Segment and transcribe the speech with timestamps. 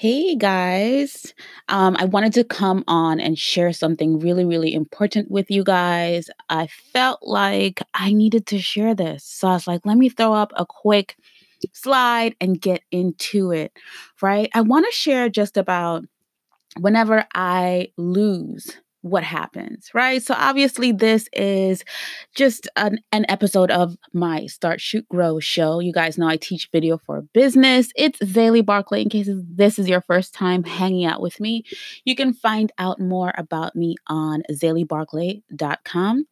[0.00, 1.34] Hey guys,
[1.68, 6.30] um, I wanted to come on and share something really, really important with you guys.
[6.48, 9.24] I felt like I needed to share this.
[9.24, 11.16] So I was like, let me throw up a quick
[11.72, 13.72] slide and get into it,
[14.22, 14.48] right?
[14.54, 16.04] I want to share just about
[16.78, 18.70] whenever I lose
[19.08, 20.22] what happens, right?
[20.22, 21.84] So obviously this is
[22.34, 25.80] just an, an episode of my Start Shoot Grow show.
[25.80, 27.90] You guys know I teach video for business.
[27.96, 29.02] It's Xayli Barclay.
[29.02, 31.64] In case this is your first time hanging out with me,
[32.04, 36.26] you can find out more about me on xaylibarclay.com.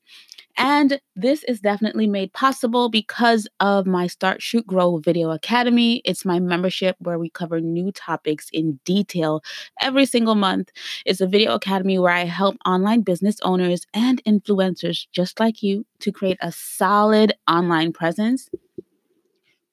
[0.58, 6.00] And this is definitely made possible because of my Start Shoot Grow Video Academy.
[6.04, 9.42] It's my membership where we cover new topics in detail
[9.80, 10.70] every single month.
[11.04, 15.84] It's a video academy where I help online business owners and influencers just like you
[16.00, 18.48] to create a solid online presence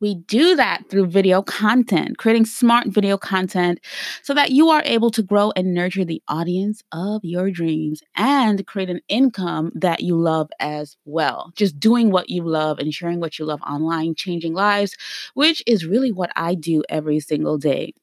[0.04, 3.80] we do that through video content, creating smart video content
[4.22, 8.68] so that you are able to grow and nurture the audience of your dreams and
[8.68, 11.54] create an income that you love as well.
[11.56, 14.98] Just doing what you love and sharing what you love online, changing lives,
[15.36, 17.94] which is really what I do every single day.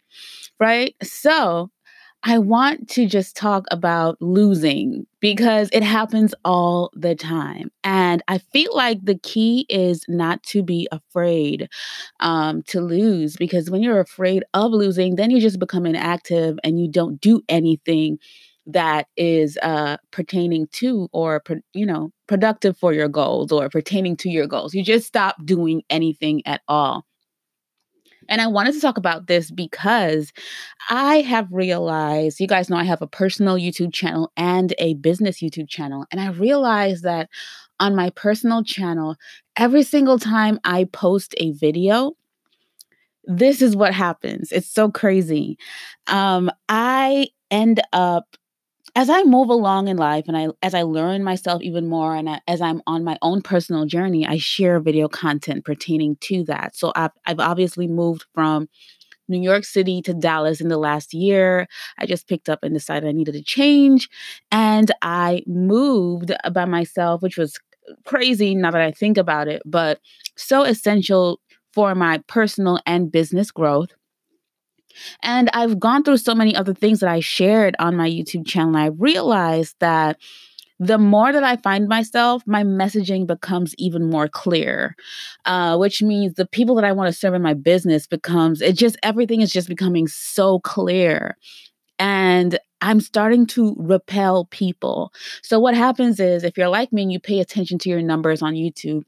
[0.59, 0.97] Right?
[1.03, 1.71] So,
[2.23, 7.71] I want to just talk about losing because it happens all the time.
[7.83, 11.69] And I feel like the key is not to be afraid
[12.21, 16.79] um, to lose because when you're afraid of losing, then you just become inactive and
[16.79, 18.19] you don't do anything
[18.67, 24.29] that is uh, pertaining to or you know productive for your goals or pertaining to
[24.29, 27.05] your goals you just stop doing anything at all
[28.29, 30.33] and I wanted to talk about this because
[30.89, 35.41] I have realized, you guys know I have a personal YouTube channel and a business
[35.41, 36.07] YouTube channel.
[36.11, 37.29] And I realized that
[37.79, 39.17] on my personal channel,
[39.57, 42.13] every single time I post a video,
[43.25, 44.53] this is what happens.
[44.53, 45.59] It's so crazy.
[46.07, 48.37] Um, I end up
[48.97, 52.29] as I move along in life and I as I learn myself even more and
[52.29, 56.77] I, as I'm on my own personal journey, I share video content pertaining to that.
[56.77, 58.69] So I've I've obviously moved from
[59.29, 61.67] New York City to Dallas in the last year.
[61.99, 64.09] I just picked up and decided I needed a change
[64.53, 67.59] and I moved by myself, which was
[68.07, 70.01] crazy now that I think about it, but
[70.37, 71.41] so essential
[71.73, 73.91] for my personal and business growth.
[75.23, 78.77] And I've gone through so many other things that I shared on my YouTube channel.
[78.77, 80.19] I realized that
[80.79, 84.97] the more that I find myself, my messaging becomes even more clear,
[85.45, 88.79] uh, which means the people that I want to serve in my business becomes, it
[88.79, 91.37] just, everything is just becoming so clear.
[91.99, 95.13] And I'm starting to repel people.
[95.43, 98.41] So, what happens is if you're like me and you pay attention to your numbers
[98.41, 99.05] on YouTube,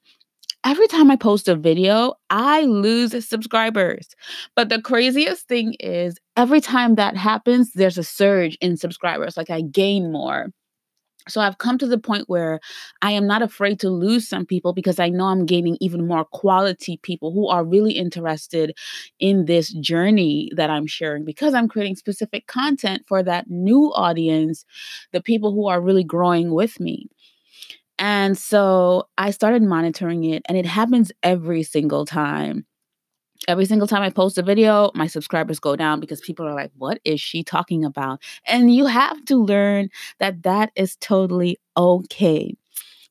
[0.65, 4.09] every time I post a video, I lose subscribers.
[4.56, 9.37] But the craziest thing is, every time that happens, there's a surge in subscribers.
[9.37, 10.49] Like I gain more.
[11.28, 12.59] So I've come to the point where
[13.00, 16.25] I am not afraid to lose some people because I know I'm gaining even more
[16.25, 18.77] quality people who are really interested
[19.21, 24.65] in this journey that I'm sharing because I'm creating specific content for that new audience,
[25.12, 27.09] the people who are really growing with me.
[28.02, 32.66] And so I started monitoring it, and it happens every single time.
[33.46, 36.72] Every single time I post a video, my subscribers go down because people are like,
[36.76, 38.20] what is she talking about?
[38.44, 42.56] And you have to learn that that is totally okay.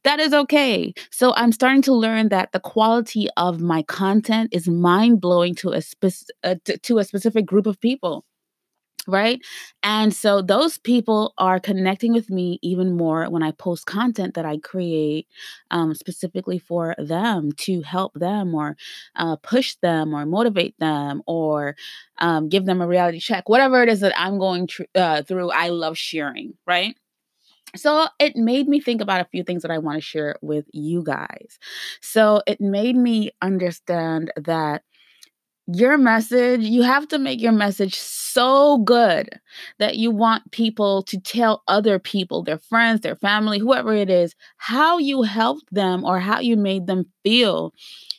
[0.03, 0.94] That is okay.
[1.09, 5.72] So I'm starting to learn that the quality of my content is mind blowing to
[5.72, 5.81] a
[6.44, 8.25] uh, to, to a specific group of people
[9.08, 9.42] right?
[9.84, 14.46] And so those people are connecting with me even more when I post content that
[14.46, 15.28] I create
[15.72, 18.78] um, specifically for them to help them or
[19.16, 21.76] uh, push them or motivate them or
[22.20, 25.52] um, give them a reality check, whatever it is that I'm going tr- uh, through.
[25.52, 26.96] I love sharing, right?
[27.76, 30.66] So it made me think about a few things that I want to share with
[30.74, 31.58] you guys.
[32.02, 34.84] So it made me understand that
[35.68, 39.30] your message, you have to make your message so good
[39.80, 44.35] that you want people to tell other people, their friends, their family, whoever it is,
[44.58, 47.74] how you helped them or how you made them feel.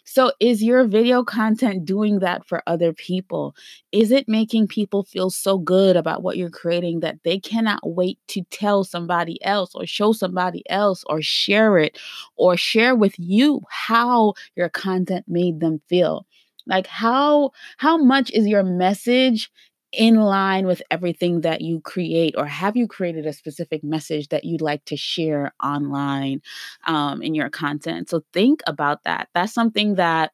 [0.04, 3.54] So, is your video content doing that for other people?
[3.92, 8.18] Is it making people feel so good about what you're creating that they cannot wait
[8.28, 11.98] to tell somebody else or show somebody else or share it
[12.36, 16.26] or share with you how your content made them feel?
[16.66, 19.50] Like how how much is your message
[19.92, 24.44] in line with everything that you create or have you created a specific message that
[24.44, 26.40] you'd like to share online
[26.86, 30.32] um, in your content so think about that that's something that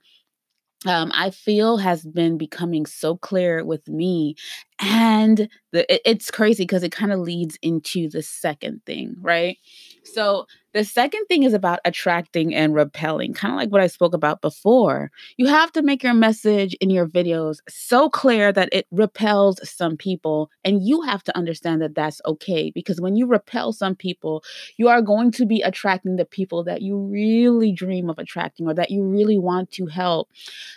[0.87, 4.37] um, I feel has been becoming so clear with me.
[4.79, 9.59] And the, it, it's crazy because it kind of leads into the second thing, right?
[10.05, 10.47] So
[10.79, 14.41] the second thing is about attracting and repelling, kind of like what I spoke about
[14.41, 15.11] before.
[15.37, 19.97] You have to make your message in your videos so clear that it repels some
[19.97, 20.53] people.
[20.63, 24.45] And you have to understand that that's okay because when you repel some people,
[24.77, 28.75] you are going to be attracting the people that you really dream of attracting or
[28.75, 30.31] that you really want to help,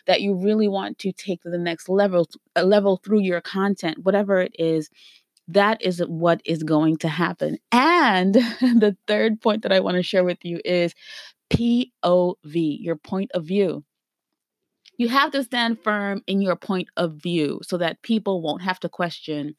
[0.07, 3.99] that you really want to take to the next level, uh, level through your content,
[3.99, 4.89] whatever it is
[5.53, 7.57] that is what is going to happen.
[7.71, 10.93] And the third point that I want to share with you is
[11.51, 13.83] POV, your point of view.
[14.97, 18.79] You have to stand firm in your point of view so that people won't have
[18.81, 19.55] to question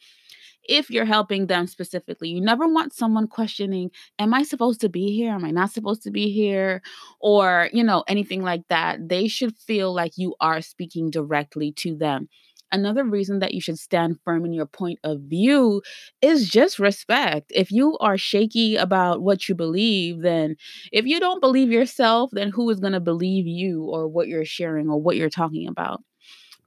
[0.68, 2.28] if you're helping them specifically.
[2.28, 5.32] You never want someone questioning, Am I supposed to be here?
[5.32, 6.82] Am I not supposed to be here?
[7.20, 9.08] Or, you know, anything like that.
[9.08, 12.28] They should feel like you are speaking directly to them.
[12.72, 15.82] Another reason that you should stand firm in your point of view
[16.22, 17.52] is just respect.
[17.54, 20.56] If you are shaky about what you believe, then
[20.90, 24.46] if you don't believe yourself, then who is going to believe you or what you're
[24.46, 26.00] sharing or what you're talking about?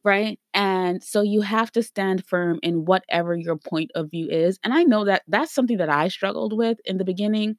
[0.03, 0.39] Right.
[0.53, 4.59] And so you have to stand firm in whatever your point of view is.
[4.63, 7.57] And I know that that's something that I struggled with in the beginning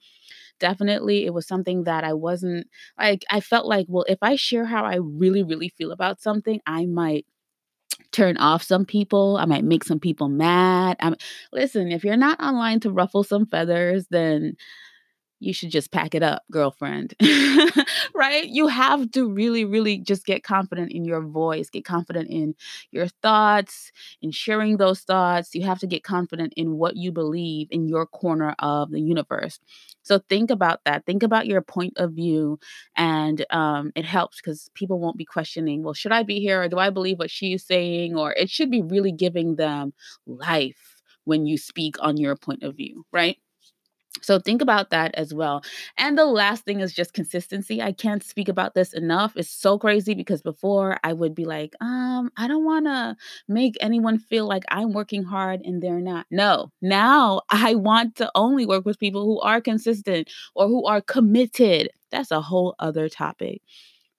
[0.61, 4.65] definitely it was something that I wasn't like I felt like well if I share
[4.67, 7.27] how I really really feel about something I might
[8.13, 9.37] turn off some people.
[9.39, 10.97] I might make some people mad.
[11.01, 11.17] I'm,
[11.53, 14.57] listen, if you're not online to ruffle some feathers, then
[15.41, 17.15] you should just pack it up, girlfriend.
[18.15, 18.47] right?
[18.47, 22.55] You have to really, really just get confident in your voice, get confident in
[22.91, 23.93] your thoughts,
[24.23, 25.55] in sharing those thoughts.
[25.55, 29.59] You have to get confident in what you believe in your corner of the universe.
[30.03, 31.05] So think about that.
[31.05, 32.59] Think about your point of view,
[32.97, 36.63] and um, it helps because people won't be questioning, well, should I be here?
[36.63, 38.17] Or do I believe what she's saying?
[38.17, 39.93] Or it should be really giving them
[40.27, 43.37] life when you speak on your point of view, right?
[44.23, 45.63] So think about that as well.
[45.99, 47.83] And the last thing is just consistency.
[47.83, 49.33] I can't speak about this enough.
[49.37, 53.17] It's so crazy because before I would be like, um, I don't want to
[53.49, 56.27] make anyone feel like I'm working hard and they're not.
[56.31, 56.73] No.
[56.81, 61.91] Now I want to only work with people who are consistent or who are committed.
[62.11, 63.61] That's a whole other topic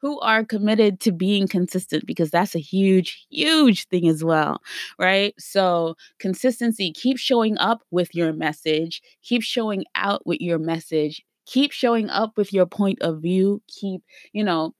[0.01, 4.61] who are committed to being consistent because that's a huge, huge thing as well,
[4.99, 5.33] right?
[5.39, 11.71] So, consistency, keep showing up with your message, keep showing out with your message, keep
[11.71, 14.01] showing up with your point of view, keep,
[14.33, 14.73] you know,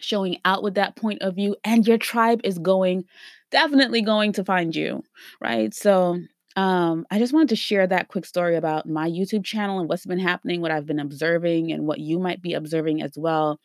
[0.00, 3.04] showing out with that point of view, and your tribe is going,
[3.50, 5.02] definitely going to find you,
[5.40, 5.74] right?
[5.74, 6.18] So,
[6.56, 10.06] um, I just wanted to share that quick story about my YouTube channel and what's
[10.06, 13.60] been happening, what I've been observing, and what you might be observing as well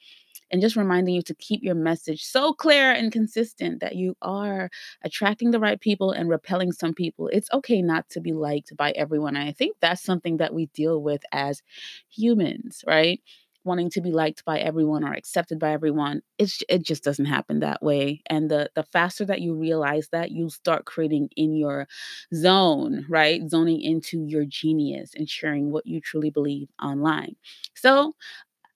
[0.54, 4.70] and just reminding you to keep your message so clear and consistent that you are
[5.04, 7.28] attracting the right people and repelling some people.
[7.30, 9.36] It's okay not to be liked by everyone.
[9.38, 11.64] I think that's something that we deal with as
[12.10, 13.22] humans, right?
[13.66, 17.62] wanting to be liked by everyone or accepted by everyone it's it just doesn't happen
[17.62, 21.88] that way and the the faster that you realize that you start creating in your
[22.36, 27.36] zone right zoning into your genius and sharing what you truly believe online
[27.74, 28.14] so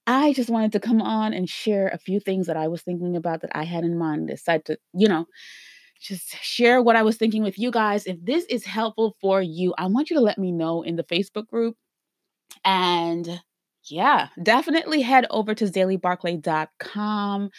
[0.08, 3.16] I just wanted to come on and share a few things that I was thinking
[3.18, 4.30] about that I had in mind.
[4.30, 5.26] Decide to, you know,
[6.02, 8.08] just share what I was thinking with you guys.
[8.08, 11.04] If this is helpful for you, I want you to let me know in the
[11.04, 11.76] Facebook group.
[12.66, 13.42] And
[13.90, 17.50] yeah, definitely head over to xaylibarclay.com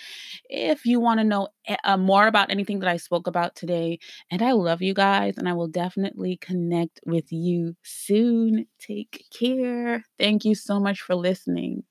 [0.51, 1.49] if you want to know
[1.85, 3.99] uh, more about anything that I spoke about today.
[4.31, 8.67] And I love you guys, and I will definitely connect with you soon.
[8.81, 10.05] Take care.
[10.19, 11.85] Thank you so much for listening.